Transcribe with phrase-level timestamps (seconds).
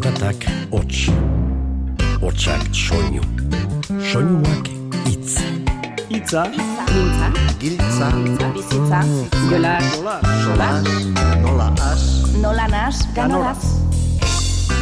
[0.00, 1.10] Zaratak hots,
[2.22, 3.20] hotsak soinu,
[4.00, 4.68] soinuak
[5.10, 5.34] itz.
[6.08, 7.26] Itza, Mintza,
[7.60, 8.08] Giltza,
[8.54, 9.00] bizitza,
[9.50, 9.74] jola,
[10.40, 10.88] solas,
[11.42, 12.04] nola as,
[12.40, 13.60] nola nas, ganolaz.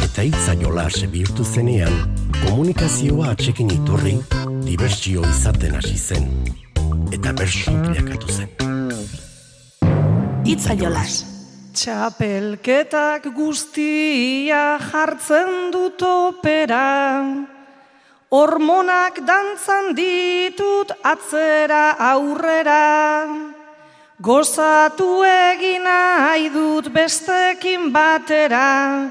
[0.05, 1.91] Eta itza jolas bihurtu zenean,
[2.45, 4.15] komunikazioa atxekin iturri,
[4.63, 6.31] dibertsio izaten hasi zen.
[7.11, 8.55] Eta bersu bilakatu zen.
[10.47, 11.38] Itza jolas.
[11.79, 17.23] Txapelketak guztia jartzen dut opera,
[18.35, 23.31] hormonak dantzan ditut atzera aurrera,
[24.19, 29.07] gozatu egin nahi dut bestekin batera,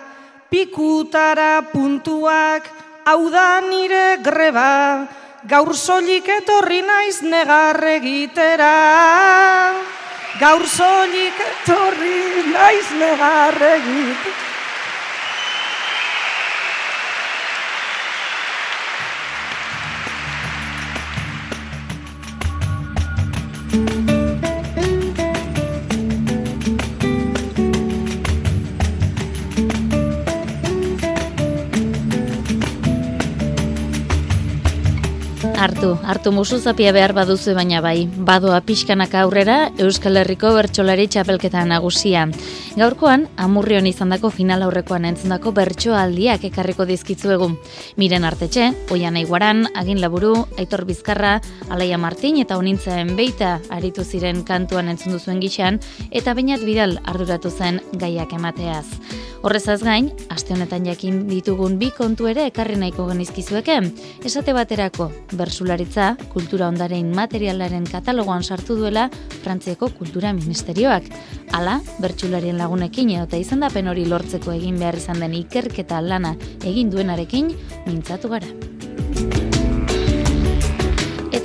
[0.52, 2.68] pikutara puntuak
[3.08, 5.08] hau da nire greba,
[5.48, 8.74] gaur soilik etorri naiz negar egitera.
[10.36, 13.56] Gaur soilik etorri naiz negar
[35.58, 38.06] Hartu, hartu musu zapia behar baduzu baina bai.
[38.06, 42.28] Badoa pixkanaka aurrera Euskal Herriko bertsolari txapelketa nagusia.
[42.78, 47.50] Gaurkoan, amurrion izandako final aurrekoan entzundako bertsoaldiak ekarriko dizkitzuegu.
[47.98, 54.44] Miren artetxe, oian aiguaran, agin laburu, aitor bizkarra, alaia martin eta honintzaen beita aritu ziren
[54.46, 55.80] kantuan entzun duzuen gixan,
[56.12, 58.86] eta bainat bidal arduratu zen gaiak emateaz.
[59.42, 63.76] Horrezaz gain, aste honetan jakin ditugun bi kontu ere ekarri nahiko genizkizueke.
[64.26, 65.12] Esate baterako,
[65.48, 69.08] bersularitza, kultura ondaren materialaren katalogoan sartu duela
[69.40, 71.08] Frantziako Kultura Ministerioak.
[71.56, 76.36] Hala, bertsularien lagunekin eta izendapen hori lortzeko egin behar izan den ikerketa lana
[76.68, 77.54] egin duenarekin
[77.86, 78.77] mintzatu gara.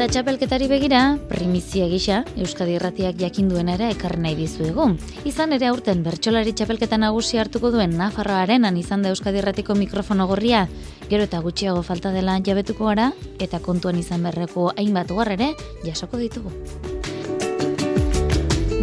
[0.04, 4.90] Eta txapelketari begira, primizia gisa, Euskadi Irratiak jakin duena ere ekarri nahi dizuegu.
[5.24, 10.28] Izan ere aurten bertsolari txapelketa nagusi hartuko duen Nafarroa arenan izan da Euskadi Irratiko mikrofono
[10.28, 10.66] gorria,
[11.08, 15.54] gero eta gutxiago falta dela jabetuko gara, eta kontuan izan berreko hainbat ere
[15.86, 16.52] jasoko ditugu.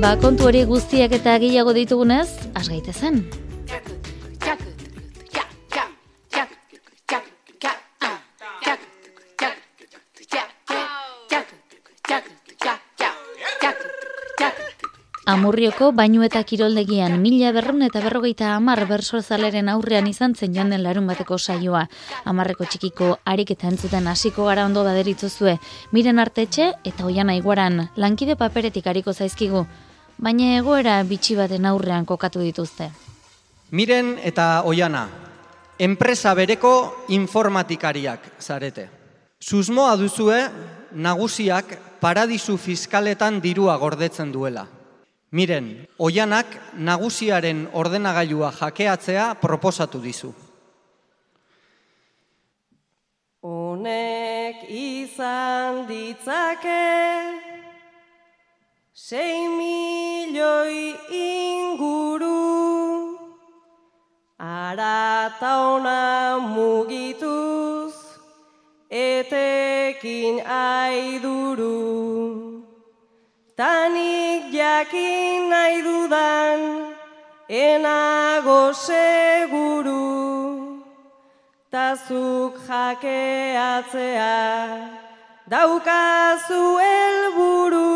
[0.00, 3.26] Ba, kontu hori guztiak eta gehiago ditugunez, asgaite zen.
[15.30, 20.82] Amurrioko bainu eta kiroldegian mila berrun eta berrogeita amar bersozaleren aurrean izan zen joan den
[20.82, 21.84] larun bateko saioa.
[22.26, 25.52] Amarreko txikiko harik eta entzuten hasiko gara ondo baderitzuzue.
[25.92, 29.62] Miren artetxe eta oian aiguaran lankide paperetik hariko zaizkigu.
[30.18, 32.90] Baina egoera bitxi baten aurrean kokatu dituzte.
[33.70, 35.04] Miren eta oiana,
[35.78, 38.88] enpresa bereko informatikariak zarete.
[39.38, 40.42] Susmoa duzue
[40.90, 44.66] nagusiak paradisu fiskaletan dirua gordetzen duela.
[45.30, 50.32] Miren, Oianak nagusiaren ordenagailua jakeatzea proposatu dizu.
[53.46, 56.80] Honek izan ditzake
[59.06, 59.54] 6
[74.80, 76.60] jakin nahi dudan
[77.48, 80.08] enago seguru.
[81.68, 84.38] Tazuk jakeatzea
[85.52, 87.92] daukazu helburu.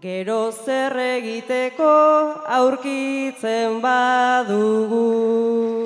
[0.00, 1.94] Gero zer egiteko
[2.46, 5.79] aurkitzen badugu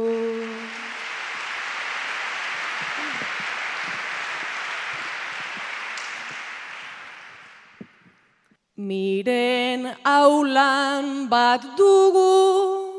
[8.84, 12.92] Miren aulan bat dugu,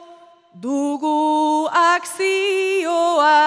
[0.58, 3.38] dugu akzioa,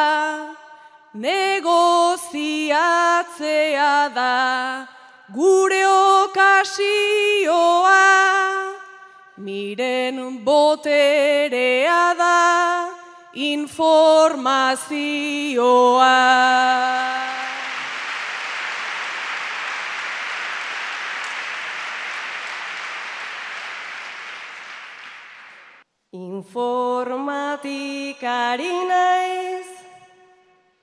[1.22, 4.86] negoziatzea da
[5.34, 5.82] gure
[6.18, 8.06] okasioa.
[9.36, 12.86] Miren boterea da
[13.34, 14.52] informazioa.
[26.12, 29.11] Informatikari naiz,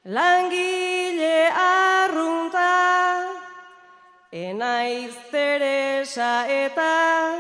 [0.10, 2.70] langile arrunta,
[4.32, 7.38] enaiz Teresa eta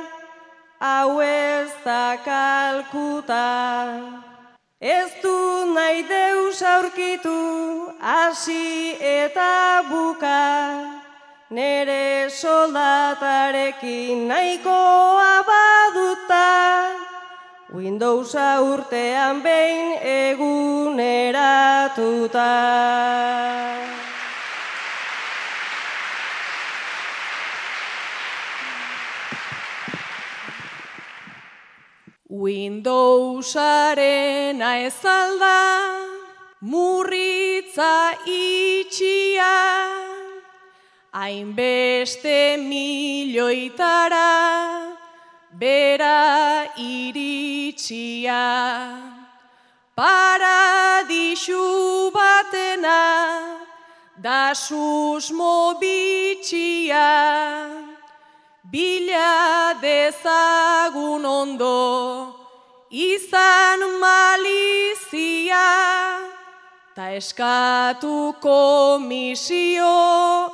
[0.79, 3.47] hau ez da kalkuta.
[4.79, 7.41] Ez du nahi deus aurkitu,
[7.99, 10.45] hasi eta buka,
[11.49, 16.98] nere soldatarekin nahikoa baduta,
[17.69, 21.29] Windowsa urtean behin eguneratuta.
[32.25, 33.77] Windowsaren
[34.65, 35.61] ezalda,
[36.61, 39.53] murritza itxia,
[41.13, 44.25] hainbeste milioitara,
[45.59, 48.43] bera iritsia.
[49.99, 51.65] Paradisu
[52.15, 53.01] batena,
[54.15, 57.09] da susmo bitxia,
[58.63, 62.35] bila dezagun ondo,
[62.89, 65.67] izan malizia,
[66.95, 69.99] ta eskatu komisio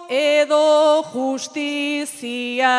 [0.10, 2.74] edo justizia.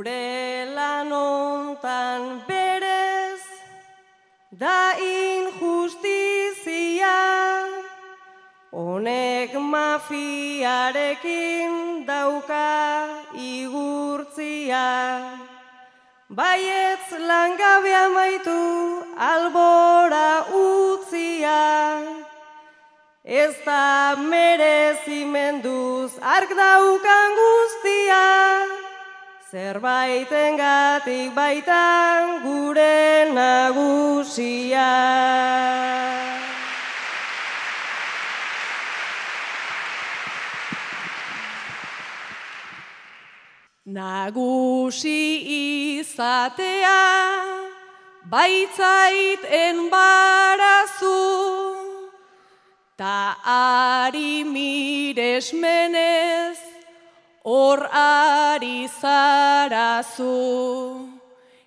[0.00, 3.44] Gure lanontan berez,
[4.60, 7.18] da injustizia,
[8.72, 11.72] honek mafiarekin
[12.08, 12.70] dauka
[13.36, 14.88] igurtzia.
[16.30, 18.60] Baietz langabea maitu
[19.30, 20.30] albora
[20.64, 21.62] utzia,
[23.24, 28.79] ez da merezimenduz ark daukan guztia.
[29.50, 34.90] Zerbaiten gatik baitan gure nagusia.
[43.90, 45.42] Nagusi
[45.98, 47.02] izatea,
[48.30, 51.26] baitzait enbarazu,
[52.94, 55.50] ta ari miresmenez,
[57.44, 60.28] hor ari zarazu.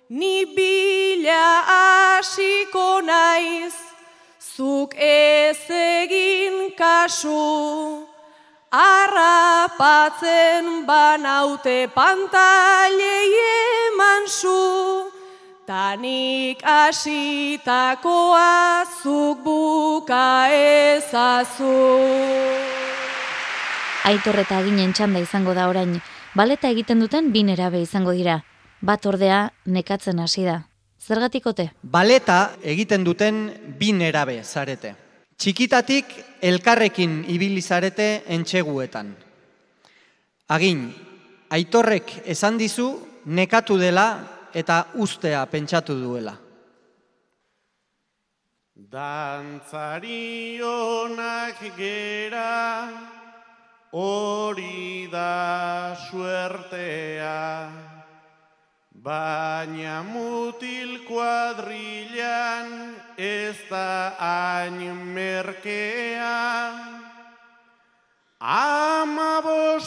[0.08, 3.74] Ni bila hasiko naiz,
[4.38, 8.06] zuk ez egin kasu,
[8.74, 15.10] Arrapatzen banaute pantailei eman zu,
[15.66, 18.50] tanik asitakoa
[19.02, 22.73] zuk buka ezazu.
[24.04, 25.94] Aitor eta ginen txanda izango da orain,
[26.36, 28.42] baleta egiten duten bi nerabe izango dira.
[28.84, 30.58] Bat ordea nekatzen hasi da.
[31.00, 31.70] Zergatikote?
[31.80, 33.38] Baleta egiten duten
[33.80, 34.92] bi nerabe zarete.
[35.40, 36.12] Txikitatik
[36.44, 39.14] elkarrekin ibili zarete entxeguetan.
[40.52, 40.84] Agin,
[41.48, 42.90] aitorrek esan dizu
[43.24, 44.06] nekatu dela
[44.52, 46.36] eta ustea pentsatu duela.
[48.76, 53.13] Dantzari onak gera,
[53.94, 57.70] hori da suertea,
[58.90, 66.42] baina mutil kuadrilan ez da hain merkea.
[68.40, 69.38] Ama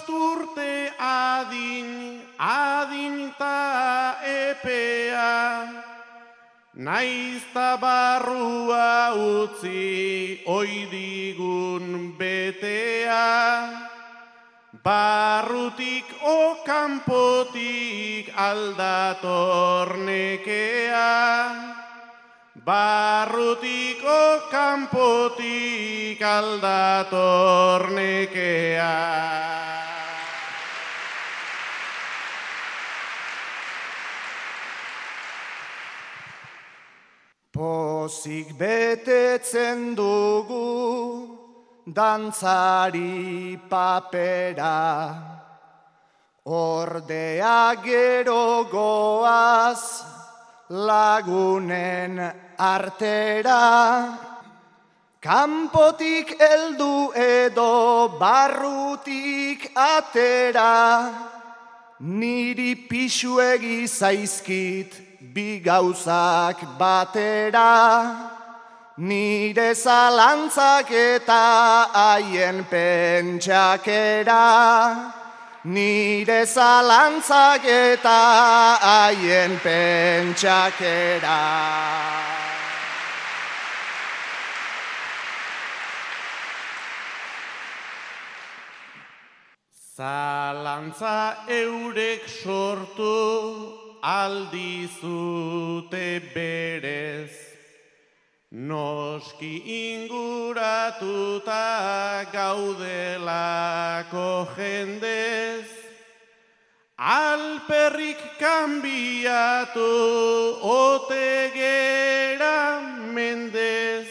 [0.07, 5.83] urte adin, adin ta epea,
[6.77, 13.96] Naizta barrua utzi oidigun betea,
[14.87, 21.11] barrutik o kanpotik aldatornekea,
[22.63, 28.95] barrutik o kanpotik aldatornekea.
[37.51, 41.36] Pozik betetzen dugu
[41.87, 45.15] dantzari papera,
[46.43, 50.03] ordea gero goaz
[50.69, 52.19] lagunen
[52.59, 54.19] artera.
[55.21, 61.11] Kanpotik heldu edo barrutik atera,
[61.99, 64.91] niri pixuegi zaizkit
[65.33, 68.36] bi gauzak batera,
[68.97, 74.43] nire zalantzak eta haien pentsakera.
[75.65, 81.41] Nire zalantzak eta haien pentsakera.
[89.97, 93.17] Zalantza eurek sortu
[94.03, 95.41] aldizute
[96.35, 97.46] berez,
[98.51, 101.65] noski inguratuta
[102.31, 105.67] gaudelako jendez,
[106.97, 109.91] alperrik kanbiatu
[110.63, 112.79] otegera
[113.13, 114.07] mendez,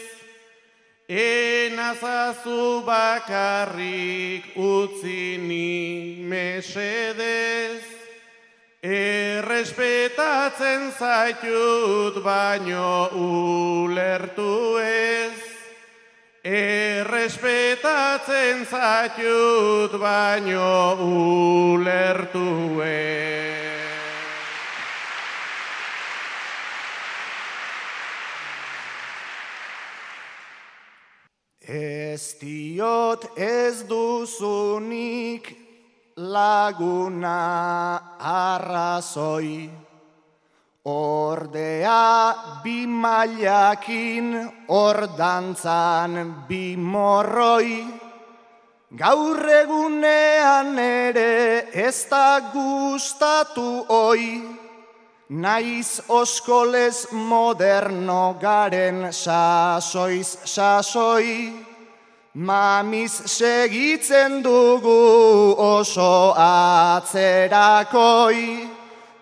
[1.07, 7.86] Enazazu bakarrik utzi ni mesedez,
[8.87, 15.35] errespetatzen zaitut baino ulertu ez.
[16.43, 23.17] Errespetatzen zaitut baino ulertu ez.
[31.67, 35.66] Ez diot ez duzunik
[36.17, 39.69] laguna arrazoi,
[40.85, 42.33] ordea
[42.63, 47.85] bi mailakin ordantzan bi morroi,
[48.97, 54.41] gaur egunean ere ez da gustatu oi,
[55.29, 61.66] Naiz oskoles moderno garen sasoiz sasoi,
[62.37, 67.57] mamiz segitzen dugu oso atzerakoi,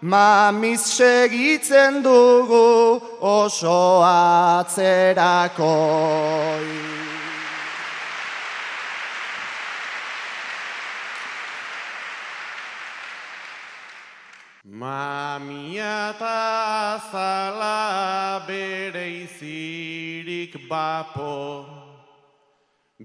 [0.02, 5.46] mamiz segitzen dugu oso atzerakoi.
[14.66, 21.75] Mamia eta azala bere izirik bapo,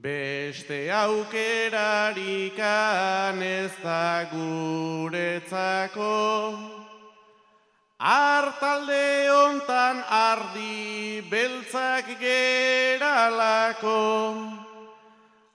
[0.01, 2.57] beste aukerarikan
[3.43, 6.13] ez da guretzako.
[8.01, 14.01] Artalde hontan ardi beltzak geralako,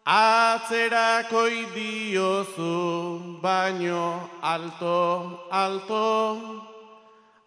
[0.06, 6.62] Atzerako diozu baino alto, alto,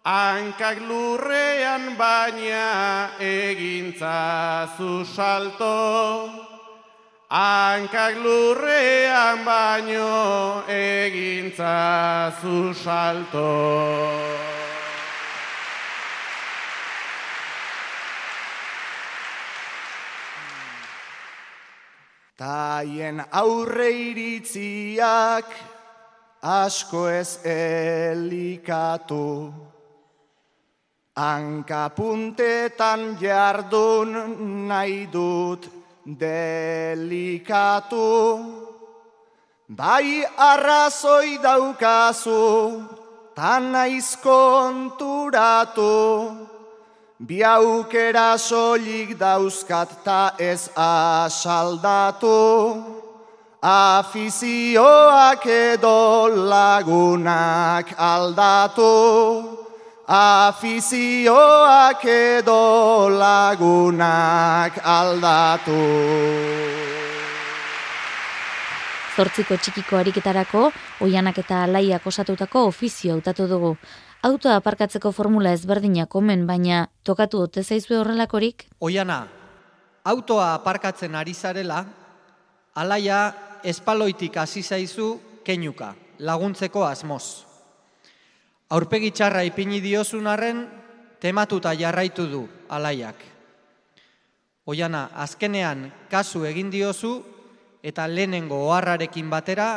[0.03, 6.48] hankak lurrean baina egintza zu salto.
[7.29, 13.53] Hankak lurrean baino egintza zu salto.
[22.39, 25.53] Taien aurre iritziak
[26.41, 29.53] asko ez elikatu.
[31.13, 34.17] Hankapuntetan jardun
[34.65, 35.78] nahi dut
[36.17, 38.07] delikatu.
[39.69, 42.89] Bai arrazoi daukazu,
[43.37, 45.93] tan naiz konturatu.
[47.21, 52.39] Bi aukera soilik dauzkat ta ez asaldatu,
[53.61, 59.58] afizioak edo lagunak aldatu,
[60.09, 65.77] afizioak edo lagunak aldatu.
[69.19, 70.71] Zortziko txikiko ariketarako,
[71.05, 73.77] oianak eta alaiak osatutako ofizio hautatu dugu.
[74.25, 78.65] Autoa aparkatzeko formula ezberdinak omen, baina tokatu ote zaizue horrelakorik?
[78.81, 79.27] Oiana,
[80.05, 81.85] autoa aparkatzen ari zarela,
[82.75, 87.48] alaia espaloitik hasi zaizu keinuka, laguntzeko asmoz.
[88.69, 90.67] Aurpegi txarra ipini diozun arren,
[91.21, 93.17] tematuta jarraitu du alaiak.
[94.69, 97.23] Oiana, azkenean kasu egin diozu
[97.83, 99.69] eta lehenengo oharrarekin batera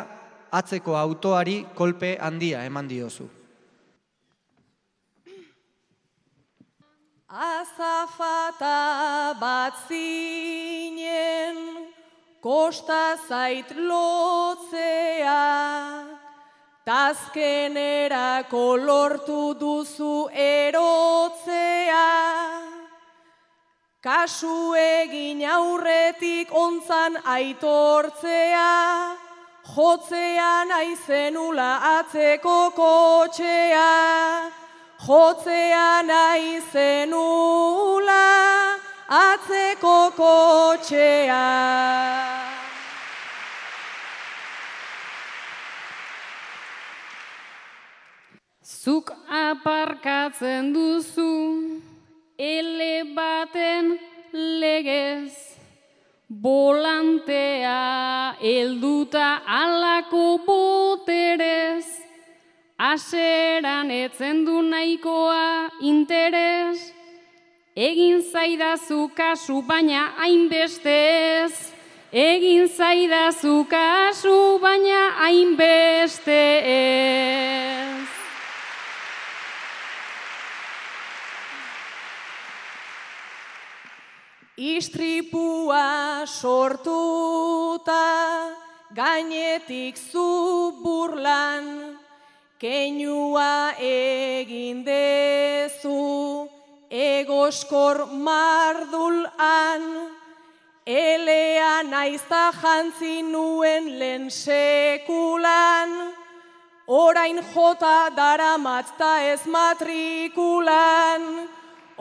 [0.52, 3.30] atzeko autoari kolpe handia eman diozu.
[7.32, 11.56] Azafata bat zinen,
[12.44, 15.40] kosta zait lotzea,
[16.86, 22.08] tazkenera kolortu duzu erotzea.
[24.02, 28.70] Kasu egin aurretik ontzan aitortzea,
[29.76, 31.70] jotzean aizenula
[32.00, 33.92] atzeko kotxea.
[35.06, 38.26] Jotzea nahi zenula,
[39.10, 41.42] atzeko kotxea.
[48.72, 51.82] Zuk aparkatzen duzu,
[52.40, 54.00] ele baten
[54.34, 55.34] legez,
[56.30, 61.86] volantea elduta alako boterez,
[62.80, 66.80] aseran etzen du nahikoa interes,
[67.76, 71.52] egin zaidazu kasu baina hainbestez,
[72.14, 77.71] egin zaidazu kasu baina hainbestez.
[84.62, 88.06] Istripua sortuta
[88.94, 91.98] gainetik zu burlan,
[92.62, 96.46] keinua egin dezu
[96.94, 99.82] egoskor mardulan,
[100.86, 106.14] elea naizta jantzi nuen lehen sekulan,
[106.86, 111.50] orain jota daramatzta ez matrikulan,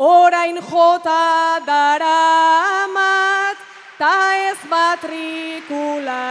[0.00, 3.56] orain jota daramat
[4.00, 6.24] ta ez matrikula.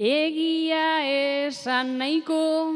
[0.00, 2.74] Egia esan nahiko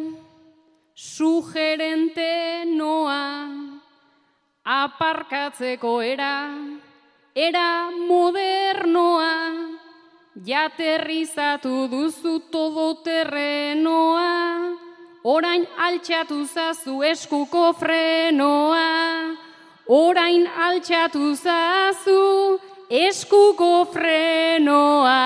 [0.94, 3.50] sugerente noa
[4.62, 6.54] aparkatzeko era,
[7.34, 9.74] era modernoa
[10.35, 14.75] Jaterrizatu duzu todo terrenoa,
[15.23, 19.38] orain altxatu zazu eskuko frenoa.
[19.87, 22.59] Orain altxatu zazu
[22.91, 25.21] eskuko frenoa.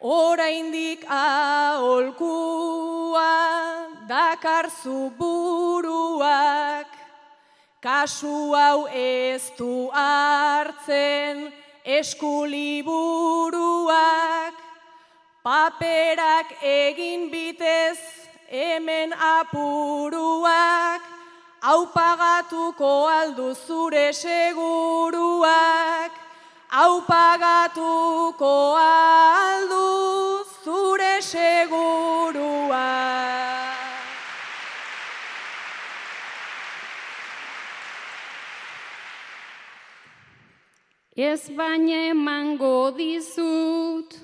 [0.00, 2.40] Oraindik aholkua
[4.08, 6.89] dakarzu buruak,
[7.80, 11.48] kasu hau ez du hartzen
[11.84, 14.54] eskuliburuak,
[15.42, 17.98] paperak egin bitez
[18.52, 21.00] hemen apuruak,
[21.62, 26.12] hau pagatuko aldu zure seguruak,
[26.68, 33.49] hau pagatuko aldu zure segurua.
[41.20, 44.14] Ez baina emango dizut,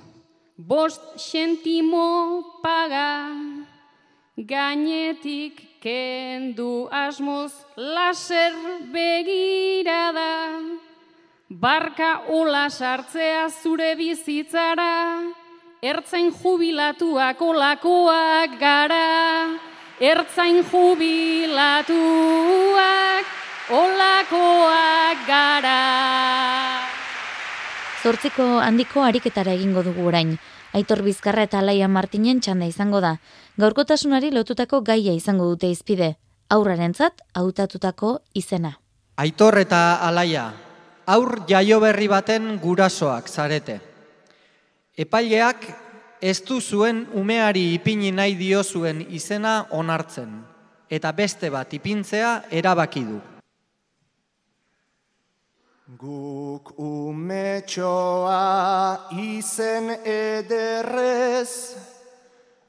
[0.56, 3.36] bost sentimo paga,
[4.38, 8.56] gainetik kendu asmoz laser
[8.94, 10.56] begirada.
[11.50, 15.20] Barka ola sartzea zure bizitzara,
[15.82, 19.52] ertzain jubilatuak olakoak gara,
[20.00, 22.16] ertzain jubilatuak
[23.84, 26.75] olakoak gara.
[28.06, 30.36] Zortziko handiko ariketara egingo dugu orain.
[30.78, 33.16] Aitor Bizkarra eta Alaia Martinen txanda izango da.
[33.58, 36.12] Gaurkotasunari lotutako gaia izango dute izpide.
[36.54, 38.76] Aurrarentzat hautatutako izena.
[39.18, 40.46] Aitor eta Alaia,
[41.10, 43.80] aur jaio berri baten gurasoak zarete.
[44.94, 45.66] Epaileak
[46.22, 50.44] ez du zuen umeari ipini nahi dio zuen izena onartzen,
[50.88, 53.18] eta beste bat ipintzea erabaki du.
[55.86, 58.34] Guk umetxoa
[59.14, 61.76] izen ederrez,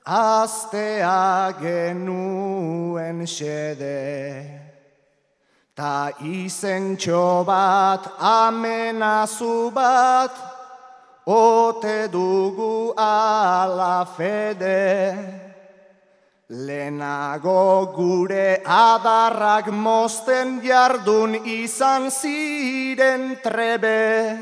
[0.05, 4.45] aztea genuen xede.
[5.73, 6.95] Ta izen
[7.43, 10.37] bat, amenazu bat,
[11.25, 15.46] ote dugu ala fede.
[16.49, 24.39] Lehenago gure adarrak mosten jardun izan ziren trebe.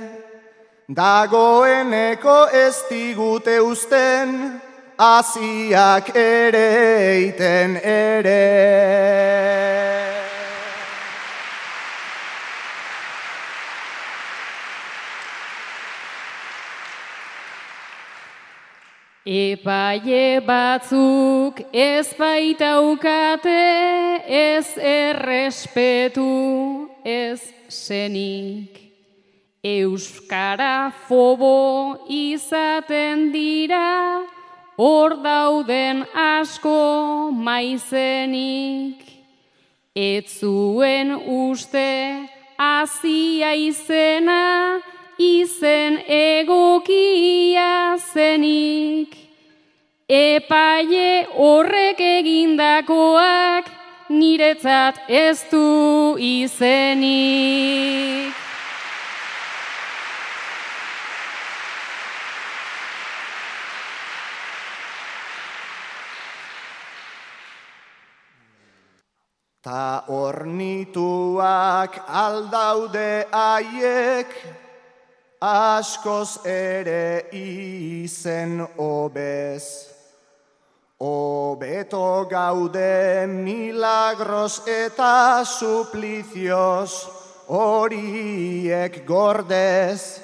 [0.86, 4.62] Dagoeneko ez digute usten,
[5.00, 8.46] aziak ere iten ere.
[19.26, 23.58] Epaile batzuk ez baitaukate
[24.30, 26.30] ez errespetu
[27.04, 28.78] ez zenik.
[29.66, 34.22] Euskara fobo izaten dira
[34.78, 39.02] hor dauden asko maizenik.
[39.96, 42.30] Ez zuen uste
[42.62, 44.86] azia izena
[45.18, 49.16] izen egokia zenik.
[50.08, 53.66] Epaile horrek egindakoak
[54.10, 57.66] niretzat ez du izenik.
[69.66, 74.30] Ta ornituak aldaude aiek,
[75.42, 79.92] askoz ere izen obez.
[81.00, 86.92] Obeto gaude milagros eta suplizioz
[87.48, 90.22] horiek gordez.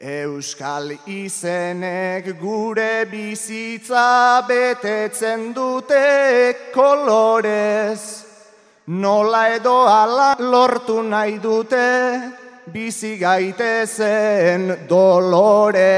[0.00, 8.24] Euskal izenek gure bizitza betetzen dute kolorez.
[8.86, 12.39] Nola edo ala lortu nahi dute,
[12.72, 15.90] bizi gaitezen dolorez.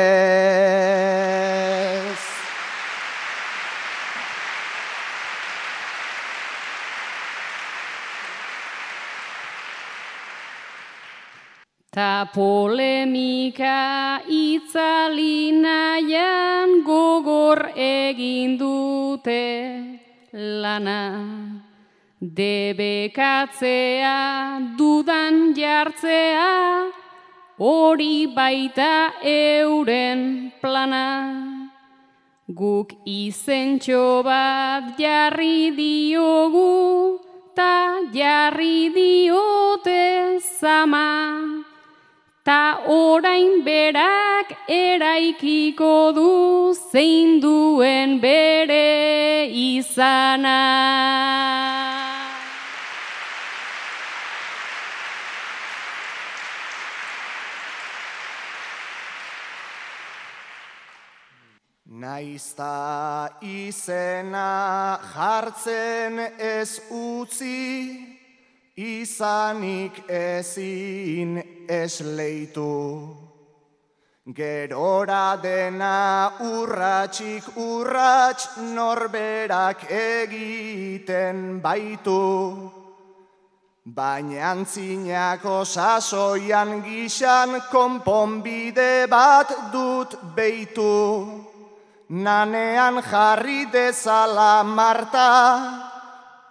[11.93, 19.45] Ta polemika itzali nahian gogor egin dute
[20.33, 21.72] lana.
[22.23, 24.15] Debekatzea,
[24.79, 26.87] dudan jartzea,
[27.59, 31.67] hori baita euren plana.
[32.47, 37.19] Guk izentxo bat jarri diogu,
[37.57, 41.65] ta jarri diote zama.
[42.45, 50.61] Ta orain berak eraikiko du zein duen bere izana.
[62.12, 68.05] Naizta izena jartzen ez utzi,
[68.77, 71.38] izanik ezin
[71.72, 72.72] esleitu.
[74.38, 82.18] Gerora dena urratxik urrats norberak egiten baitu.
[83.87, 91.52] Baina antzinako sasoian gixan konponbide bat dut beitu.
[92.12, 95.29] Nanean jarri dezala Marta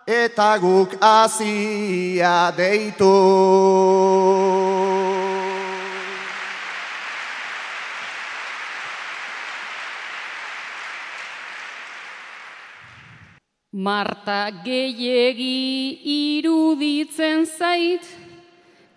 [0.07, 3.11] eta guk azia deitu.
[13.71, 16.01] Marta gehiegi
[16.41, 18.01] iruditzen zait,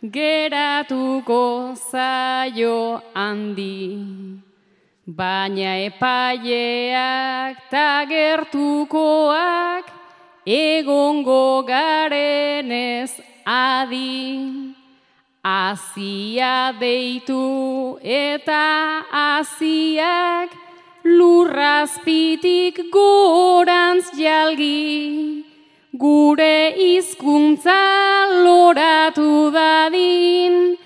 [0.01, 4.54] geratuko zaio handi.
[5.07, 9.85] Baina epaileak ta gertukoak
[10.47, 13.13] egongo garenez
[13.45, 14.73] adi.
[15.45, 20.49] Azia deitu eta aziak
[21.05, 25.45] lurrazpitik gorantz jalgi.
[25.93, 27.77] Gure hizkuntza
[28.43, 30.79] loratu dadin,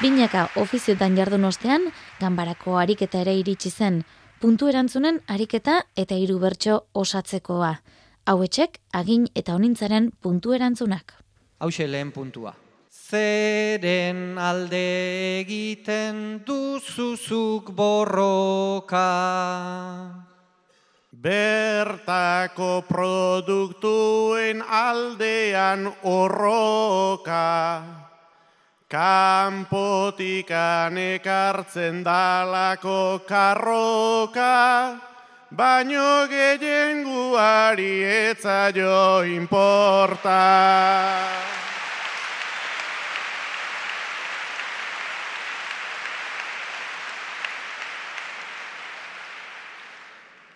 [0.03, 1.87] Binaka ofiziotan jardun ostean,
[2.21, 4.05] ganbarako ariketa ere iritsi zen,
[4.37, 7.73] puntu erantzunen ariketa eta hiru bertso osatzekoa.
[8.29, 11.17] Hauetxek, agin eta honintzaren puntu erantzunak.
[11.57, 12.53] Hau lehen puntua.
[12.93, 19.07] Zeren alde egiten duzuzuk borroka.
[21.19, 27.83] Bertako produktuen aldean horroka,
[28.87, 29.75] kanpotikan
[30.95, 34.95] ekartzen dalako karroka,
[35.51, 37.99] baino gehien guari
[38.31, 40.39] etzaio inporta.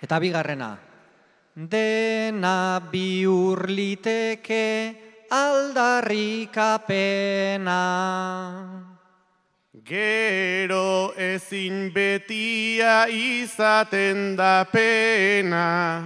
[0.03, 0.75] Eta bigarrena,
[1.55, 4.67] dena biurliteke
[5.31, 7.79] aldarrikapena.
[9.87, 16.03] Gero ezin betia izaten da pena,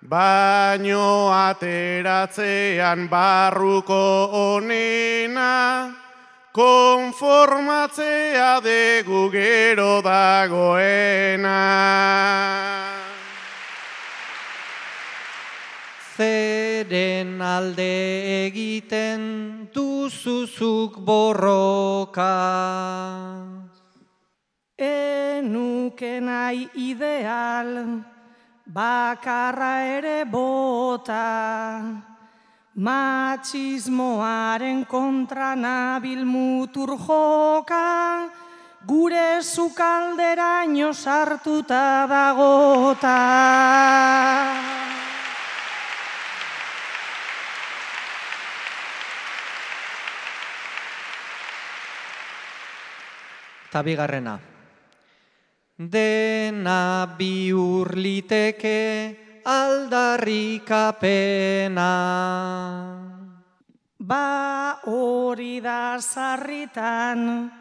[0.00, 5.92] baino ateratzean barruko onena,
[6.56, 11.60] konformatzea degu gero dagoena.
[16.18, 17.94] Zeren alde
[18.46, 22.34] egiten duzuzuk borroka.
[24.74, 28.02] Enuke nahi ideal,
[28.66, 32.02] bakarra ere bota,
[32.74, 38.26] matxismoaren kontra nabil mutur joka,
[38.86, 43.18] gure zukalderaino sartuta dagota.
[53.68, 54.32] Eta bigarrena.
[55.76, 61.92] Dena biur liteke aldarrikapena.
[64.00, 67.52] Ba hori da sarritan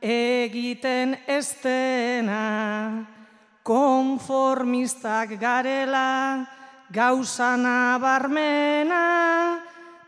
[0.00, 3.02] egiten estena,
[3.66, 6.46] konformistak garela
[6.94, 9.58] gauzana barmena,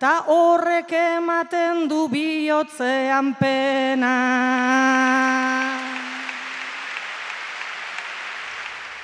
[0.01, 4.15] ta horrek ematen du bihotzean pena.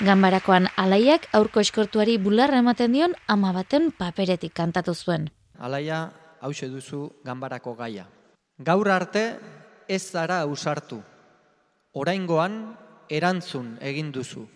[0.00, 5.28] Ganbarakoan alaiak aurko eskortuari bularra ematen dion ama baten paperetik kantatu zuen.
[5.58, 8.08] Alaia, hause duzu ganbarako gaia.
[8.58, 9.24] Gaur arte
[9.88, 11.02] ez zara ausartu.
[11.92, 12.76] Oraingoan
[13.08, 14.46] erantzun egin duzu.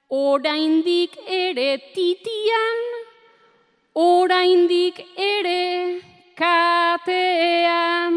[0.10, 2.87] Oraindik ere titian
[3.98, 6.02] oraindik ere
[6.42, 8.14] katean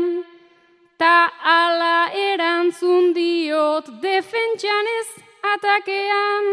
[1.00, 1.16] ta
[1.60, 5.08] ala erantzun diot defentsan ez
[5.54, 6.46] atakean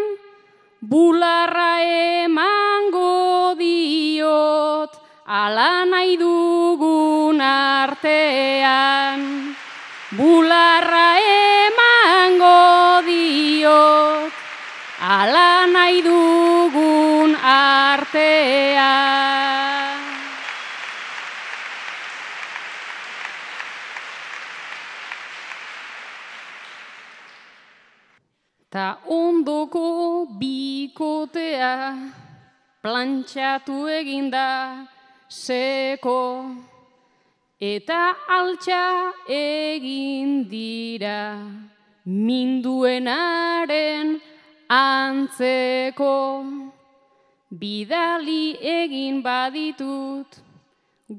[0.82, 1.82] bularra
[2.24, 4.92] emango diot,
[5.26, 9.22] ala nahi dugun artean.
[10.18, 14.32] Bularra emango diot,
[15.02, 19.17] ala nahi dugun artean.
[28.70, 31.76] Ta ondoko bikotea
[32.84, 34.48] plantxatu eginda
[35.30, 36.20] seko
[37.60, 38.02] eta
[38.38, 38.84] altxa
[39.32, 41.22] egin dira
[42.28, 44.20] minduenaren
[44.68, 46.18] antzeko
[47.62, 50.42] bidali egin baditut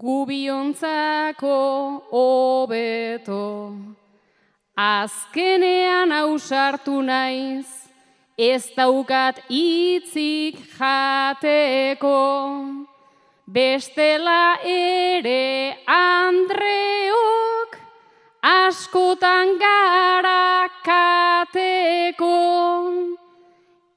[0.04, 1.56] gubiontzako
[2.12, 3.44] hobeto.
[4.78, 7.66] Azkenean ausartu naiz,
[8.38, 12.20] ez daukat itzik jateko.
[13.50, 17.74] Bestela ere Andreok,
[18.38, 22.38] askotan gara kateko.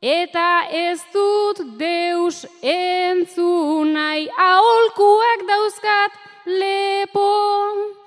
[0.02, 8.01] Eta ez dut deus entzunai, aholkuak dauzkat lepo.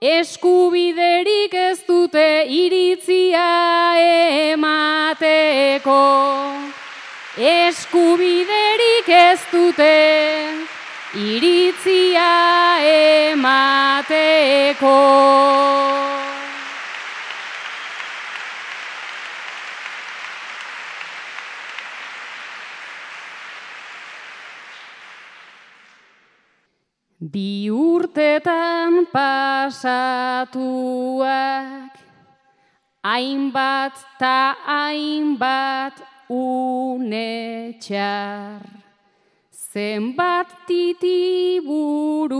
[0.00, 3.92] Eskubiderik ez dute iritzia
[4.56, 6.00] emateko.
[7.36, 9.92] Eskubiderik ez dute
[11.12, 12.32] iritzia
[13.36, 14.96] emateko.
[27.30, 29.94] Bi urtetan pasatuak,
[33.06, 35.94] hainbat ta hainbat
[36.26, 37.06] unetxar.
[39.54, 42.34] Zenbat titiburu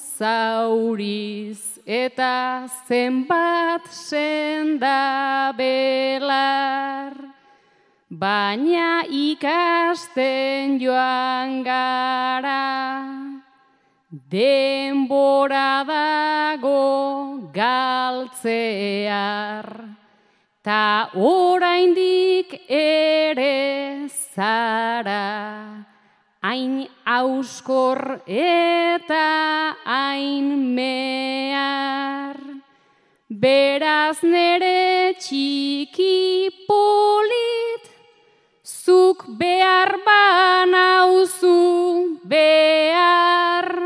[0.00, 7.12] zauriz eta zenbat senda belar.
[8.08, 13.41] Baina ikasten joan gara,
[14.12, 19.16] denbora dago galtzear,
[20.62, 25.86] ta oraindik ere zara,
[26.42, 32.36] hain auskor eta hain mehar.
[33.32, 37.88] Beraz nere txiki polit,
[38.62, 41.56] zuk behar banauzu
[42.28, 43.81] behar,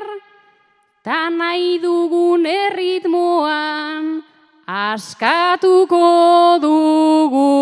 [1.07, 4.05] ta nahi dugun erritmoan,
[4.67, 6.03] askatuko
[6.67, 7.53] dugu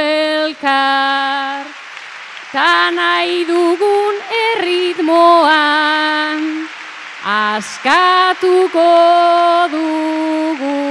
[0.00, 1.64] elkar.
[2.52, 6.40] Ta nahi dugun erritmoan,
[7.24, 8.92] askatuko
[9.72, 10.89] dugu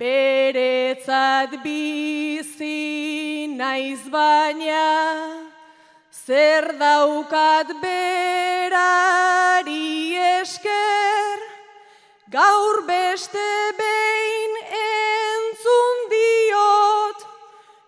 [0.03, 5.38] beretzat bizi naiz baina,
[6.29, 8.93] zer daukat berari
[10.37, 11.39] esker,
[12.29, 17.19] gaur beste behin entzun diot,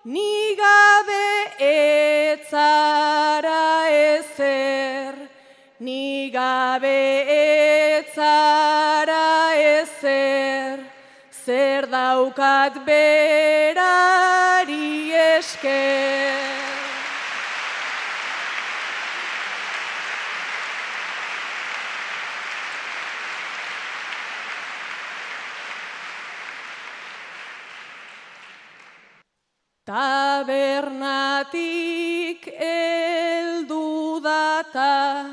[0.05, 1.29] ni gabe
[1.69, 5.13] etzara ezer,
[5.79, 7.01] ni gabe
[7.37, 10.79] etzara ezer,
[11.45, 12.80] zer daukat
[29.91, 31.51] Tabernatik
[32.47, 35.27] eldu data,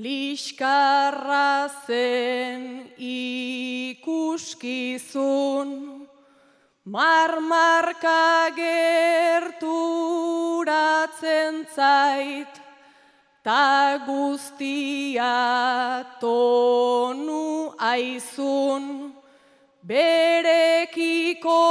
[0.00, 4.48] liskarra zen ikuskizun,
[6.88, 9.68] marmarka gerturatzen
[11.68, 12.54] zait,
[13.44, 15.36] ta guztia
[16.16, 19.12] tonu aizun,
[19.82, 21.62] berekiko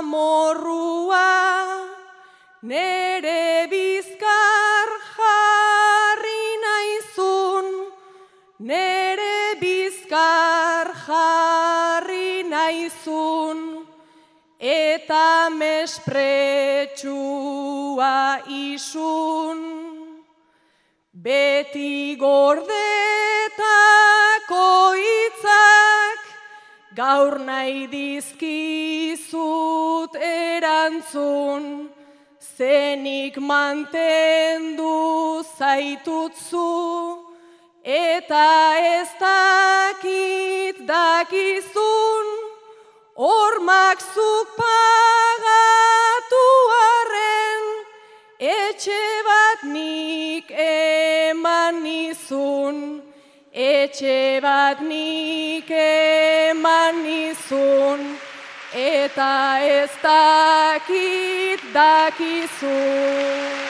[0.00, 0.40] amorrua,
[2.62, 7.66] nere bizkar jarri naizun,
[8.60, 13.84] nere bizkar jarri naizun,
[14.58, 16.96] eta mespretsua
[18.48, 19.60] isun,
[21.12, 23.07] beti gordetako
[26.98, 29.42] gaur nahi dizkizut
[30.28, 31.64] erantzun,
[32.56, 34.96] zenik mantendu
[35.58, 36.72] zaitutzu,
[37.84, 38.48] eta
[38.96, 42.26] ez dakit dakizun,
[43.14, 46.46] hormak zuk pagatu
[46.80, 47.64] arren,
[48.56, 53.07] etxe bat nik eman nizun,
[53.58, 58.00] etxe bat nik eman nizun,
[58.72, 63.67] eta ez dakit dakizun.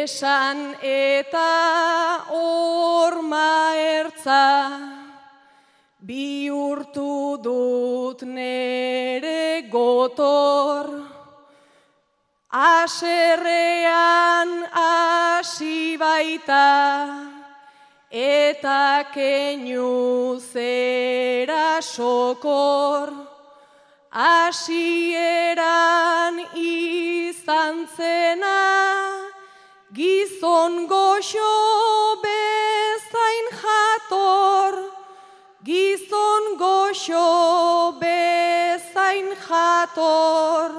[0.00, 4.80] Esan eta orma ertza,
[6.00, 10.88] bihurtu dut nere gotor,
[12.48, 17.28] aserrean hasi baita,
[18.10, 23.12] eta keinu zera sokor,
[24.10, 29.19] asieran izan zena,
[29.92, 34.74] Gizon goxo bezain jator,
[35.64, 40.70] gizon goxo bezain jator,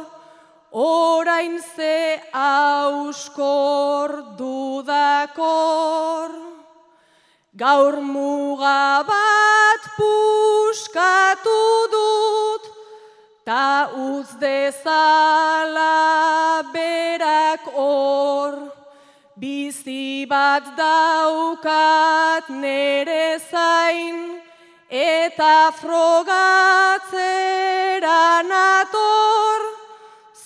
[0.72, 4.10] orain ze auskor
[4.40, 6.32] dudakor.
[7.58, 11.60] Gaur muga bat puskatu
[11.92, 12.64] dut,
[13.44, 16.00] ta uz dezala
[16.72, 18.71] berak hor.
[19.42, 24.38] Bizi bat daukat nere zain,
[24.88, 27.10] eta frogatzera
[28.46, 29.62] nator,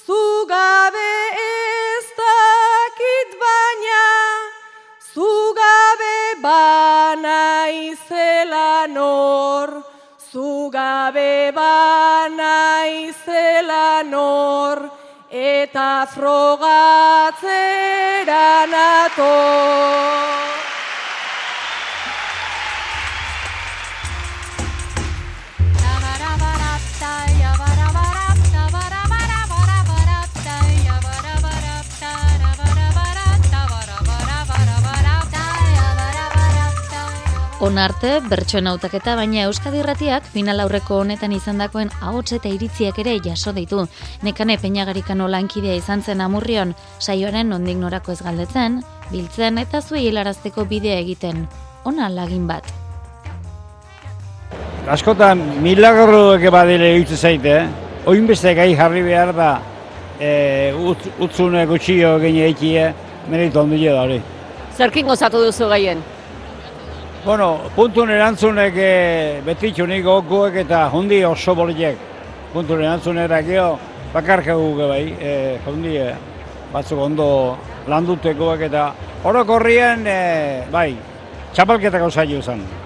[0.06, 1.12] zugabe
[1.44, 4.08] ez dakit baina,
[5.12, 7.68] zugabe bana
[8.96, 9.84] nor,
[10.32, 12.56] zugabe bana
[14.08, 14.95] nor,
[15.36, 17.36] eta frogatzera
[18.72, 20.55] nator.
[37.66, 43.16] Hona arte, bertsoen hautaketa, baina Euskadi Irratiak final aurreko honetan izandakoen ahots eta iritziak ere
[43.26, 43.88] jaso ditu.
[44.22, 48.78] Nekane peinagarikano lankidea izan zen amurrion, saioaren ondik norako ez galdetzen,
[49.10, 51.48] biltzen eta zuei helarazteko bidea egiten.
[51.90, 52.70] Hona lagin bat.
[54.86, 57.70] Askotan milagro eke badile egitze zaite, eh?
[58.06, 59.54] Oin beste gai jarri behar da
[60.20, 62.92] e, ut, utzune gutxio gine eikie,
[63.26, 64.22] meritu ondile da hori.
[64.78, 66.12] Zerkin gozatu duzu gaien?
[67.26, 68.90] Bueno, puntun erantzunek e,
[69.42, 71.98] betitxunik gokuek eta hundi oso boliek.
[72.54, 73.80] Puntun erantzunera geho,
[74.14, 75.32] bakarka guke bai, e,
[75.66, 76.12] hundi e,
[76.70, 77.28] batzuk ondo
[77.90, 78.84] landutekoak eta
[79.26, 80.20] orokorrien, e,
[80.70, 80.92] bai,
[81.54, 82.42] txapalketako saio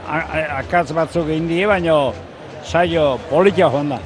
[0.07, 1.97] a- Akatz batzuk egin die, baina
[2.63, 3.99] saio politia joan da.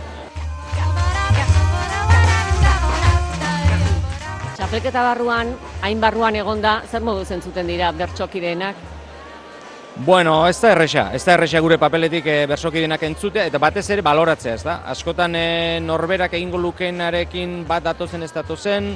[4.57, 8.92] Txapelketa barruan, hain barruan egonda, zer modu zentzuten dira bertxokideenak?
[9.95, 14.01] Bueno, ez da erresa, ez da erresa gure papeletik e, bersokidenak entzute, eta batez ere
[14.01, 14.79] baloratzea, ez da?
[14.89, 18.89] Askotan e, norberak egingo lukeenarekin bat datozen ez datozen,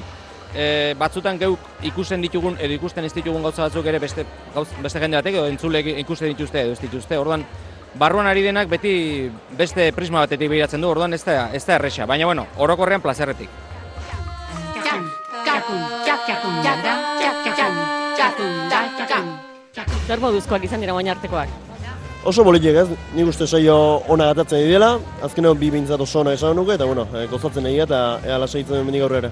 [0.56, 4.26] e, batzutan geuk ikusten ditugun, edo ikusten ez ditugun gauza batzuk ere beste,
[4.56, 7.45] gauz, beste jende batek, edo entzule ikusten dituzte edo ez dituzte, orduan,
[7.93, 8.98] barruan ari denak beti
[9.58, 13.54] beste prisma batetik behiratzen du, orduan ez da, ez da erresa, baina bueno, orokorrean plazerretik.
[20.08, 21.51] Zer moduzkoak izan dira baina artekoak?
[22.28, 23.76] Oso politik ez, nik uste saio
[24.12, 24.93] ona gatatzen dira,
[25.24, 28.74] azkeneko bi bintzat oso ona esan nuke, eta bueno, eh, gozatzen egia eta ea lasaitzen
[28.74, 29.32] duen mendik aurrera.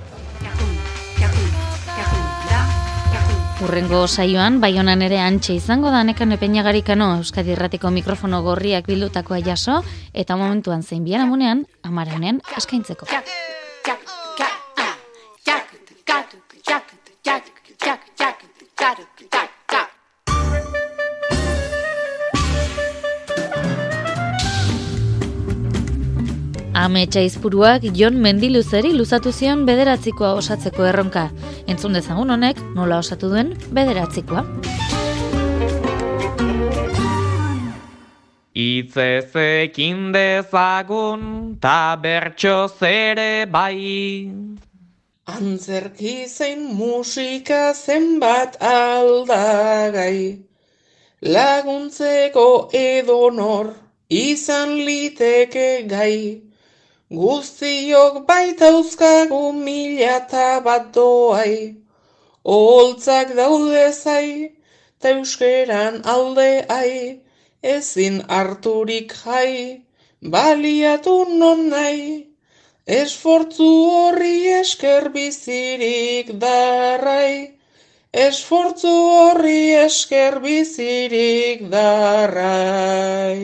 [3.65, 9.80] Urrengo saioan, baionan ere antxe izango da nekan epeinagarikano Euskadi Irratiko mikrofono gorriak bildutakoa jaso,
[10.13, 13.07] eta momentuan zein bian amunean, amaranen eskaintzeko.
[26.86, 31.23] Ametsa izpuruak Jon Mendiluzeri luzatu zion bederatzikoa osatzeko erronka.
[31.65, 34.43] Entzun dezagun honek nola osatu duen bederatzikoa.
[38.53, 44.29] Itzezekin dezagun ta bertso zere bai.
[45.25, 50.38] Antzerki zein musika zenbat aldagai,
[51.33, 53.73] laguntzeko edonor
[54.07, 56.44] izan liteke gai,
[57.14, 61.76] guztiok baitauzkagu mila eta bat doai,
[62.43, 64.58] oholtzak daude zai,
[64.99, 67.22] ta euskeran alde ai,
[67.62, 69.86] ezin harturik jai,
[70.22, 72.32] baliatu non nahi.
[72.88, 77.58] Esfortzu horri esker bizirik darrai,
[78.14, 83.41] esfortzu horri esker bizirik darrai.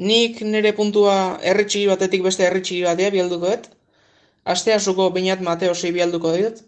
[0.00, 3.68] Nik nire puntua erritxi batetik beste erritxi batea bialduko dut.
[4.44, 6.62] Asteasuko Beñat Mateo sei bialduko dut.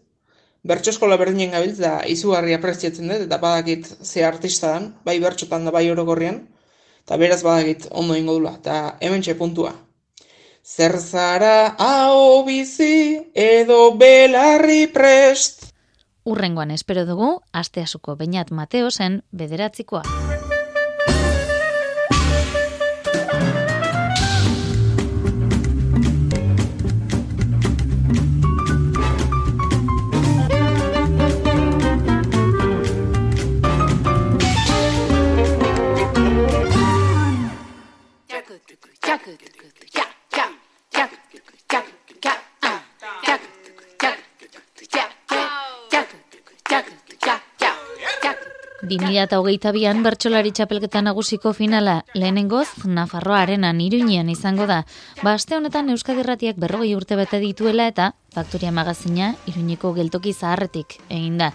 [0.63, 5.65] bertso eskola berdinen gabiltz da izugarri apreziatzen dut, eta badakit ze artista dan, bai bertxotan
[5.67, 6.39] da bai orokorrian,
[7.03, 9.75] eta beraz badakit ondo ingo dula, eta hemen puntua.
[10.63, 15.73] Zer zara hau bizi edo belarri prest.
[16.25, 20.22] Urrengoan espero dugu, asteasuko bainat Mateo zen bederatzikoa.
[39.23, 39.62] плакают,
[48.99, 54.83] 2008an bertsolari txapelketa nagusiko finala lehenengoz Nafarroa arenan iruñean izango da.
[55.23, 61.37] Ba, aste honetan Euskadirratiak berrogei urte bete dituela eta Faktoria magazina iruñeko geltoki zaharretik egin
[61.39, 61.51] da.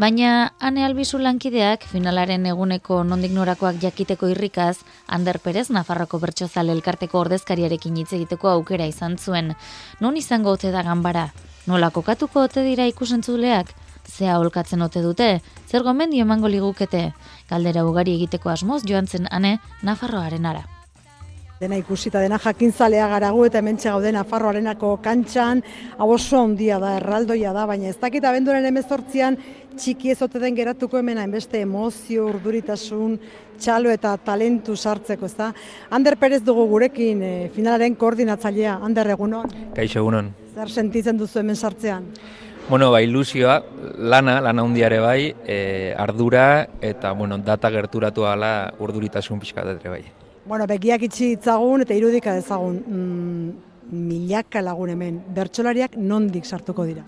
[0.00, 7.20] Baina, ane albizu lankideak finalaren eguneko nondik norakoak jakiteko irrikaz, Ander Perez Nafarroko bertsozale elkarteko
[7.26, 9.52] ordezkariarekin hitz egiteko aukera izan zuen.
[10.00, 11.28] Non izango ote da ganbara?
[11.66, 13.74] Nola kokatuko ote dira ikusentzuleak?
[14.08, 15.40] Zea holkatzen ote dute,
[15.70, 17.12] zer gomendio emango ligukete,
[17.50, 20.64] galdera ugari egiteko asmoz joan zen ane Nafarroaren ara.
[21.60, 25.62] Dena ikusita dena jakintzalea garagu eta hemen gaude Nafarroarenako kantxan,
[25.96, 29.38] hau oso handia da, erraldoia da, baina ez dakit abenduren emezortzian
[29.78, 33.16] txiki ez ote den geratuko hemen hainbeste emozio, urduritasun,
[33.58, 35.52] txalo eta talentu sartzeko, ez da?
[35.94, 39.50] Ander Perez dugu gurekin e, finalaren koordinatzailea, Ander egunon?
[39.76, 40.32] Kaixo egunon.
[40.54, 42.10] Zer sentitzen duzu hemen sartzean?
[42.66, 43.62] Bueno, ba, ilusioa,
[43.98, 50.04] lana, lana hundiare bai, e, ardura eta, bueno, data gerturatu ala urduritasun pixka bai.
[50.46, 52.80] Bueno, begiak itxi itzagun eta irudika dezagun.
[52.88, 53.50] Mm,
[53.92, 57.04] milaka lagun hemen, bertsolariak nondik sartuko dira?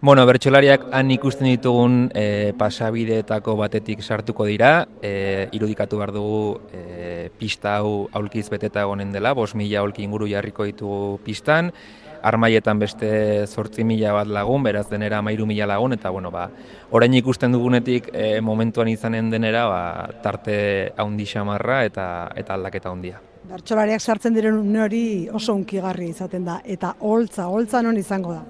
[0.00, 7.30] Bueno, bertsolariak han ikusten ditugun e, pasabideetako batetik sartuko dira, e, irudikatu behar dugu e,
[7.40, 11.72] pista hau aulkiz beteta egonen dela, bos mila aulki inguru jarriko ditugu pistan,
[12.26, 13.08] armaietan beste
[13.46, 16.48] zortzi mila bat lagun, beraz denera amairu mila lagun, eta bueno, ba,
[16.90, 19.80] orain ikusten dugunetik e, momentuan izanen denera, ba,
[20.24, 20.56] tarte
[20.96, 22.06] haundi xamarra eta,
[22.36, 23.22] eta aldaketa handia.
[23.46, 28.42] Bertxolariak sartzen diren hori oso unkigarri izaten da, eta holtza, holtza non izango da?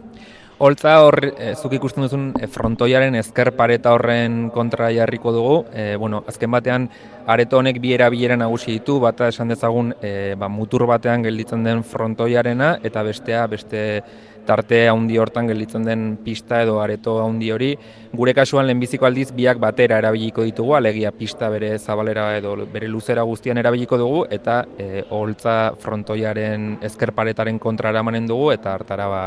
[0.58, 5.56] Holtza hor, e, zuk ikusten duzun e, frontoiaren ezker pareta horren kontra jarriko dugu.
[5.76, 6.86] E, bueno, azken batean,
[7.28, 11.82] areto honek bi erabilera nagusi ditu, bata esan dezagun e, ba, mutur batean gelditzen den
[11.84, 13.82] frontoiarena, eta bestea, beste
[14.46, 17.70] tarte handi hortan gelditzen den pista edo areto handi hori.
[18.16, 23.28] Gure kasuan lehenbiziko aldiz biak batera erabiliko ditugu, alegia pista bere zabalera edo bere luzera
[23.28, 29.22] guztian erabiliko dugu, eta e, holtza frontoiaren ezker paretaren kontra eramanen dugu, eta hartara ba,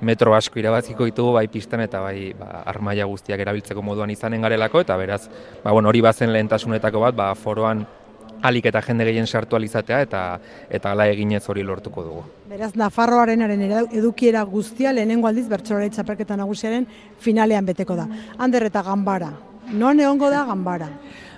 [0.00, 4.80] metro asko irabaziko ditugu bai pistan eta bai ba, armaia guztiak erabiltzeko moduan izanen garelako
[4.80, 5.28] eta beraz
[5.62, 7.86] ba, bueno, hori bazen lehentasunetako bat ba, foroan
[8.44, 10.22] alik eta jende gehien sartu alizatea eta
[10.68, 12.22] eta hala eginez hori lortuko dugu.
[12.50, 13.62] Beraz Nafarroarenaren
[14.00, 16.86] edukiera guztia lehenengo aldiz bertsolari txapelketa nagusiaren
[17.18, 18.06] finalean beteko da.
[18.38, 19.32] Ander eta Ganbara.
[19.72, 20.90] Non egongo da Ganbara?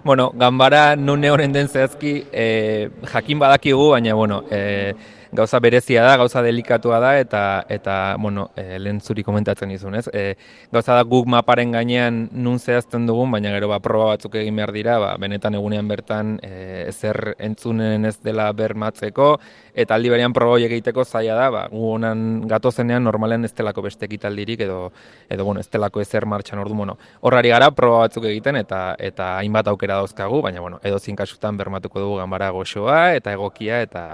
[0.05, 4.95] Bueno, Ganbara non egonen den zehazki e, jakin badakigu, baina bueno, e,
[5.37, 10.07] gauza berezia da, gauza delikatua da, eta, eta bueno, e, lehen zuri komentatzen izun, ez?
[10.13, 10.35] E,
[10.73, 14.73] gauza da guk maparen gainean nun zehazten dugun, baina gero ba, proba batzuk egin behar
[14.75, 19.35] dira, ba, benetan egunean bertan e, ezer entzunen ez dela bermatzeko,
[19.77, 24.09] eta aldi berean proba egiteko zaila da, ba, gu honan gatozenean normalen ez delako beste
[24.09, 24.91] ekitaldirik, edo,
[25.29, 29.37] edo bueno, ez delako ezer martxan ordu, bueno, horrari gara proba batzuk egiten, eta eta
[29.43, 34.07] hainbat aukera dauzkagu, baina bueno, edo zinkasutan bermatuko dugu ganbara goxoa, eta egokia, eta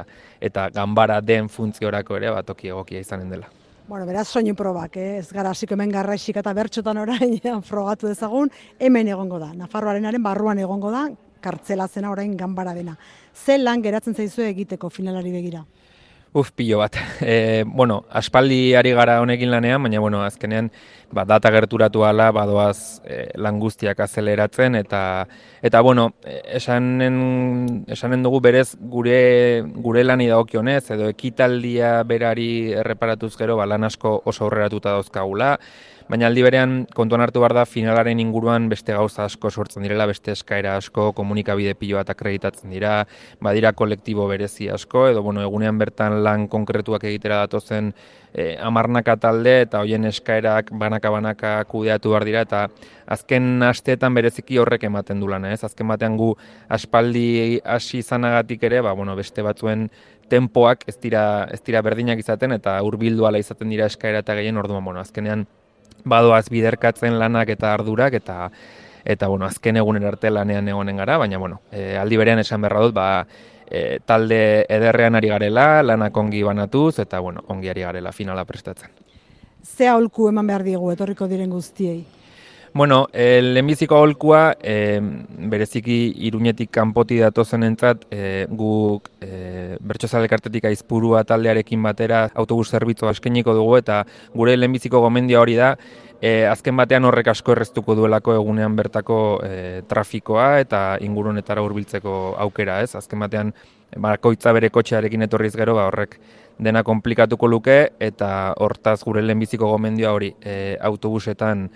[0.43, 3.51] eta ganbara den funtziorako ere batoki egokia izanen dela.
[3.87, 5.19] Bueno, beraz soinu probak, eh?
[5.19, 7.39] ez gara hasiko hemen garraixik eta bertxotan orain
[7.71, 9.53] frogatu dezagun, hemen egongo da.
[9.59, 11.09] Nafarroarenaren barruan egongo da,
[11.43, 12.97] kartzela zena orain ganbara dena.
[13.35, 15.65] Ze lan geratzen zaizu egiteko finalari begira?
[16.33, 16.97] Uf, pilo bat.
[17.21, 20.71] E, bueno, aspaldi ari gara honekin lanean, baina bueno, azkenean
[21.13, 25.03] ba, data gerturatu ala badoaz e, lan guztiak azeleratzen eta
[25.63, 33.59] eta bueno, esanen, esanen dugu berez gure gure lani dagokionez edo ekitaldia berari erreparatuz gero
[33.61, 35.59] ba, lan asko oso aurreratuta dauzkagula.
[36.11, 40.33] Baina aldi berean kontuan hartu behar da finalaren inguruan beste gauza asko sortzen direla, beste
[40.33, 43.05] eskaera asko, komunikabide pilo bat akreditatzen dira,
[43.41, 47.93] badira kolektibo berezi asko, edo bueno, egunean bertan lan konkretuak egitera datozen
[48.35, 52.67] e, amarnaka talde eta hoien eskaerak banaka-banaka kudeatu behar dira, eta
[53.07, 55.63] azken asteetan bereziki horrek ematen du lan, ez?
[55.65, 56.33] Azken batean gu
[56.73, 59.89] aspaldi hasi izanagatik ere, ba, bueno, beste batzuen
[60.33, 64.57] tempoak ez dira, ez dira berdinak izaten eta hurbildu ala izaten dira eskaera eta gehien
[64.57, 65.47] orduan, bueno, azkenean
[66.05, 68.51] badoaz biderkatzen lanak eta ardurak eta
[69.05, 72.85] eta bueno, azken egunen arte lanean egonen gara, baina bueno, e, aldi berean esan berra
[72.85, 73.27] dut, ba,
[73.67, 78.91] e, talde ederrean ari garela, lanak ongi banatuz, eta bueno, ongi ari garela finala prestatzen.
[79.63, 82.05] Ze aholku eman behar diegu etorriko diren guztiei?
[82.75, 84.99] Bueno, e, lehenbiziko aholkua, e,
[85.53, 93.11] bereziki iruñetik kanpoti datozen entzat, e, guk e, bertxozale kartetik aizpurua taldearekin batera autobus zerbitzu
[93.11, 95.77] askeniko dugu, eta gure lehenbiziko gomendia hori da,
[96.23, 99.55] E, azken batean horrek asko erreztuko duelako egunean bertako e,
[99.91, 102.13] trafikoa eta ingurunetara hurbiltzeko
[102.45, 102.93] aukera, ez?
[102.95, 103.51] Azken batean
[103.99, 106.15] bakoitza bere kotxearekin etorriz gero, ba, horrek
[106.63, 108.29] dena komplikatuko luke eta
[108.63, 111.67] hortaz gure lehenbiziko gomendioa hori e, autobusetan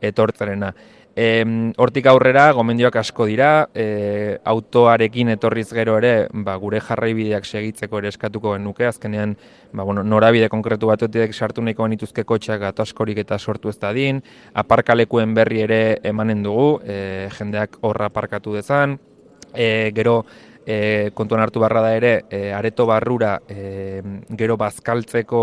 [0.00, 0.74] etortzarena.
[1.16, 1.42] E,
[1.76, 8.12] hortik aurrera, gomendioak asko dira, e, autoarekin etorriz gero ere, ba, gure jarraibideak segitzeko ere
[8.12, 9.34] eskatuko genuke, azkenean
[9.72, 14.22] ba, bueno, norabide konkretu batutik sartu nahiko genituzke kotxeak askorik eta sortu ez da din,
[14.54, 18.96] aparkalekuen berri ere emanen dugu, e, jendeak horra aparkatu dezan,
[19.52, 20.22] e, gero
[20.64, 24.00] e, kontuan hartu barra da ere, e, areto barrura e,
[24.38, 25.42] gero bazkaltzeko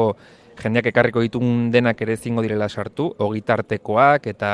[0.61, 4.51] jendeak ekarriko ditun denak ere zingo direla sartu, ogitartekoak eta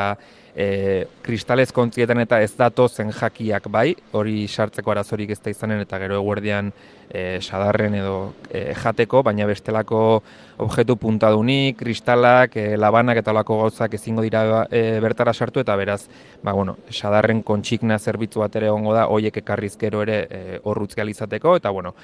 [0.56, 5.82] e, kristalez kontzietan eta ez dato zen jakiak bai, hori sartzeko arazorik ez da izanen
[5.82, 6.72] eta gero eguerdian
[7.10, 8.18] e, sadarren edo
[8.50, 10.22] e, jateko, baina bestelako
[10.64, 16.02] objektu puntadunik, kristalak, e, labanak eta olako gauzak ezingo dira e, bertara sartu eta beraz,
[16.44, 20.94] ba, bueno, sadarren kontxikna zerbitzu bat ere ongo da, hoiek ekarriz gero ere e, horrutz
[20.94, 21.96] izateko, eta bueno,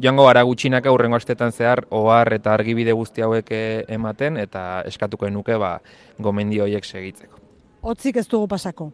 [0.00, 5.26] joango gara gutxinaka urrengo astetan zehar, ohar eta argibide guzti hauek e, ematen, eta eskatuko
[5.26, 5.80] enuke, ba,
[6.18, 7.43] gomendi horiek segitzeko.
[7.84, 8.90] Otzik ez dugu pasako.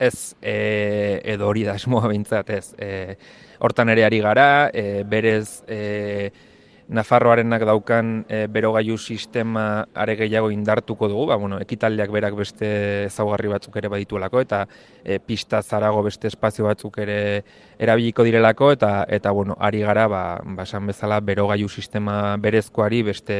[0.00, 2.70] Ez, e, edo hori da esmoa bintzat, ez.
[2.80, 3.16] E,
[3.60, 6.30] hortan ere ari gara, e, berez e,
[6.90, 12.70] Nafarroarenak daukan e, berogailu sistema are gehiago indartuko dugu, ba, bueno, ekitaldiak berak beste
[13.04, 14.64] ezaugarri batzuk ere badituelako, eta
[15.04, 17.20] e, pista zarago beste espazio batzuk ere
[17.78, 20.22] erabiliko direlako, eta eta bueno, ari gara, ba,
[20.58, 23.38] basan bezala, berogailu sistema berezkoari beste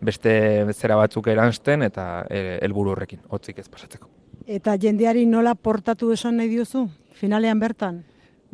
[0.00, 0.36] beste
[0.76, 4.15] zera batzuk eransten eta e, helburu horrekin, hotzik ez pasatzeko.
[4.46, 6.84] Eta jendeari nola portatu esan nahi diozu,
[7.18, 8.04] finalean bertan?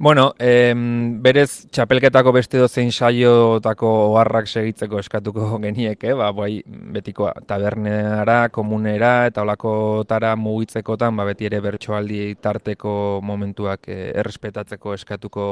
[0.02, 8.48] Bueno, em, berez txapelketako beste dozein saiotako oharrak segitzeko eskatuko genieke, ba, bai, betiko taberneara,
[8.50, 15.46] komunera eta olakotara mugitzekotan, ba, beti ere bertsoaldi tarteko momentuak e, errespetatzeko eskatuko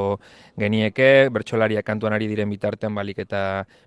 [0.59, 3.45] genieke, bertsolariak kantuan ari diren bitartean balik eta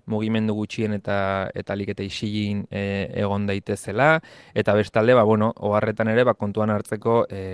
[0.08, 1.18] mugimendu gutxien eta
[1.52, 4.14] eta lik eta isilin e, egon daitezela,
[4.56, 7.44] eta bestalde, ba, bueno, oharretan ere, ba, kontuan hartzeko, e,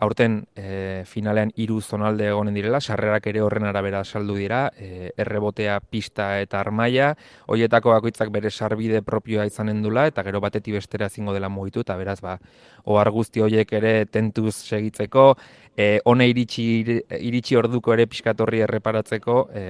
[0.00, 5.76] aurten e, finalean hiru zonalde egonen direla, sarrerak ere horren arabera saldu dira, e, errebotea,
[5.80, 7.12] pista eta armaia,
[7.46, 11.98] hoietako bakoitzak bere sarbide propioa izanen dula, eta gero batetik bestera zingo dela mugitu, eta
[12.00, 12.38] beraz, ba,
[12.88, 15.34] ohar guzti horiek ere tentuz segitzeko,
[15.76, 16.66] e, hone iritsi,
[17.20, 19.64] iritsi orduko ere piskatorri erreparatzeko, e,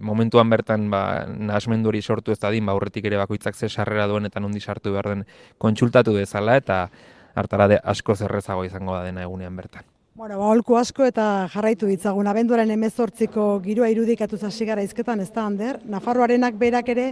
[0.00, 4.06] momentuan bertan ba, nasmendu hori sortu ez da din, ba, aurretik ere bakoitzak ze sarrera
[4.10, 5.26] duen eta nondi sartu behar den
[5.62, 6.88] kontsultatu dezala, eta
[7.36, 9.84] hartara de asko zerrezago izango da dena egunean bertan.
[10.16, 15.28] Bueno, ba, holku asko eta jarraitu ditzagun abenduaren emezortziko giroa irudikatu zasi gara izketan, ez
[15.34, 15.76] da, Ander?
[15.84, 17.10] Nafarroarenak berak ere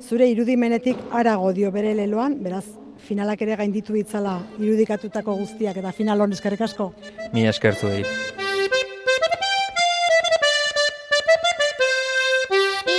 [0.00, 2.64] zure irudimenetik arago dio bere leloan, beraz,
[3.08, 6.92] finalak ere gainditu ditzala irudikatutako guztiak eta final hon eskerrik asko.
[7.32, 8.06] Mi eskertu egin.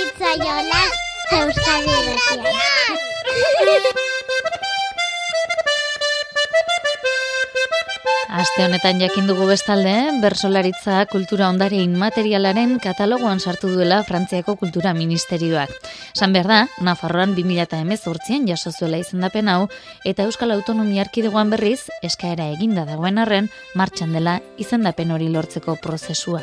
[0.02, 0.82] Itzaiola,
[1.40, 1.96] Euskadi
[8.56, 9.92] Aste honetan jakin dugu bestalde,
[10.22, 15.76] bersolaritza kultura ondare inmaterialaren katalogoan sartu duela Frantziako Kultura Ministerioak.
[16.16, 19.68] San behar da, Nafarroan 2018an jaso zuela izendapen hau,
[20.08, 26.40] eta Euskal Autonomia Arkidegoan berriz, eskaera eginda dagoen arren, martxan dela izendapen hori lortzeko prozesua.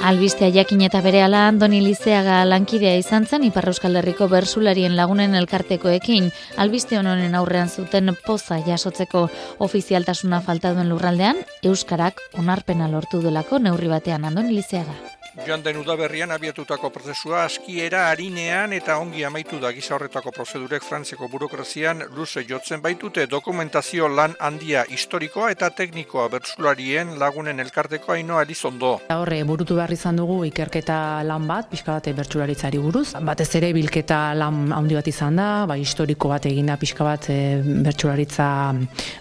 [0.00, 5.36] Albistea jakin eta bere ala Andoni Lizeaga lankidea izan zen Ipar Euskal Herriko bersularien lagunen
[5.36, 6.30] elkartekoekin.
[6.56, 9.26] Albiste honen aurrean zuten poza jasotzeko
[9.68, 15.19] ofizialtasuna falta duen lurraldean, Euskarak onarpena lortu delako neurri batean Andoni Lizeaga.
[15.30, 21.28] Joan den udaberrian abiatutako prozesua askiera harinean eta ongi amaitu da gisa horretako prozedurek frantzeko
[21.30, 28.96] burokrazian luze jotzen baitute dokumentazio lan handia historikoa eta teknikoa bertsularien lagunen elkarteko hainoa elizondo.
[29.14, 33.06] Horre, burutu behar izan dugu ikerketa lan bat, pixka bat bertsularitzari buruz.
[33.14, 37.40] Batez ere bilketa lan handi bat izan da, bai historiko bat eginda pixka bat e,
[37.86, 38.50] bertsularitza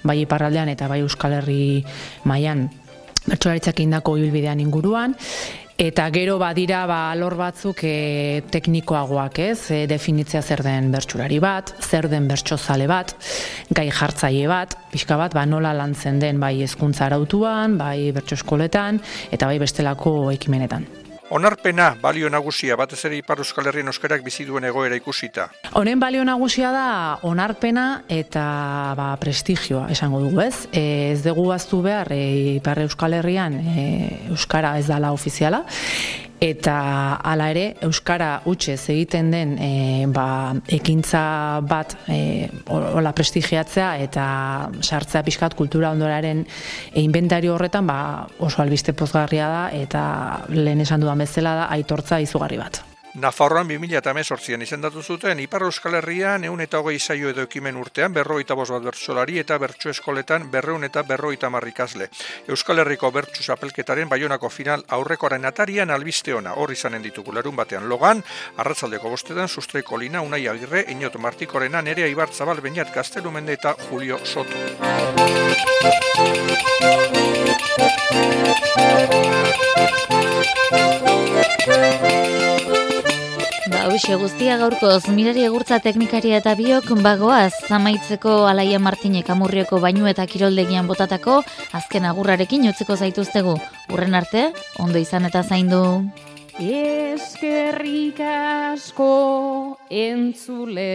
[0.01, 1.85] bai iparraldean eta bai euskal herri
[2.25, 2.65] mailan
[3.29, 5.13] bertsolaritzak indako ibilbidean inguruan,
[5.79, 9.71] Eta gero badira ba alor batzuk e, teknikoagoak, ez?
[9.71, 13.15] E, definitzea zer den bertsulari bat, zer den bertsozale bat,
[13.71, 18.99] gai jartzaile bat, pixka bat ba nola lantzen den bai hezkuntza arautuan, bai bertso eskoletan
[19.31, 20.98] eta bai bestelako ekimenetan.
[21.29, 25.45] Onarpena balio nagusia batez ere Ipar Euskal Herrien euskerak bizi duen egoera ikusita.
[25.77, 26.85] Honen balio nagusia da
[27.29, 28.45] onarpena eta
[28.97, 30.65] ba, prestigioa esango dugu, ez?
[30.73, 32.23] E, ez dugu aztu behar e,
[32.55, 33.85] Ipar Euskal Herrian e,
[34.33, 35.61] euskara ez dala ofiziala
[36.39, 39.71] eta hala ere euskara utxez egiten den e,
[40.07, 41.23] ba, ekintza
[41.67, 44.25] bat e, hola prestigiatzea eta
[44.79, 47.99] sartzea pixkat kultura ondoraren e, inventario horretan ba,
[48.39, 50.03] oso albiste pozgarria da eta
[50.55, 52.83] lehen esan dudan bezala da aitortza izugarri bat.
[53.19, 58.55] Nafarroan 2018an izendatu zuten Ipar Euskal Herrian eun eta hogei zaio edo ekimen urtean berroita
[58.55, 62.07] bost bat bertsolari eta bertsu eskoletan berreun eta berroita marrikazle.
[62.47, 67.89] Euskal Herriko bertsu zapelketaren baionako final aurrekoaren atarian albiste ona hor izanen ditugu larun batean
[67.89, 68.23] logan,
[68.57, 74.19] arratzaldeko bostetan sustreiko lina unai agirre, inot martikorena nerea Ibar Zabal Beñat Gaztelumende eta Julio
[74.23, 74.55] Soto.
[83.69, 90.07] Ba, hoxe guztia gaurkoz, mirari egurtza teknikaria eta biok bagoaz, zamaitzeko Alaia Martinek amurrioko bainu
[90.09, 91.43] eta kiroldegian botatako,
[91.77, 93.53] azken agurrarekin jotzeko zaituztegu.
[93.93, 94.47] Urren arte,
[94.81, 95.81] ondo izan eta zaindu.
[96.57, 100.89] Eskerrik asko entzule,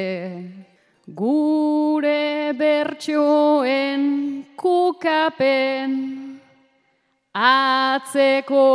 [1.07, 4.03] gure bertsoen
[4.59, 5.95] kukapen,
[7.35, 8.67] atzeko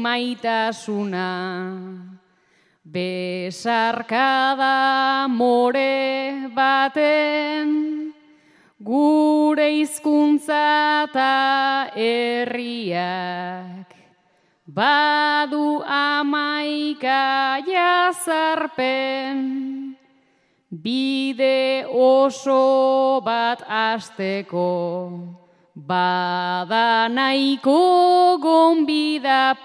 [0.00, 1.28] maitasuna.
[2.92, 4.76] Besarkada
[5.24, 8.12] more baten
[8.84, 13.88] gure hizkuntza ta herriak.
[14.68, 19.38] Badu amaika jazarpen
[20.68, 24.68] bide oso bat asteko
[25.74, 29.62] bada nahiko gonbidapen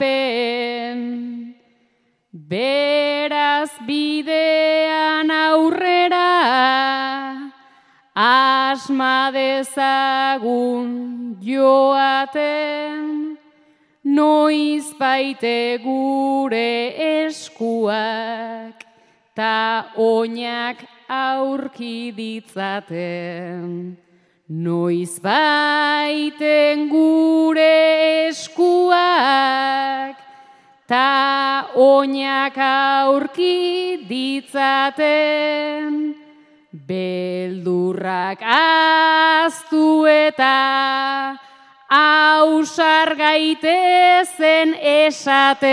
[2.47, 6.31] Beraz bidean aurrera
[8.15, 10.87] asma dezagun
[11.43, 13.35] joaten
[14.05, 16.95] noiz baite gure
[17.25, 18.79] eskuak
[19.35, 23.97] ta oinak aurki ditzaten.
[24.47, 27.75] Noiz baiten gure
[28.31, 30.15] eskuak
[30.87, 35.91] ta oinak aurki ditzaten.
[36.87, 41.37] Beldurrak aztu eta
[41.91, 45.67] ausar gaitezen esaten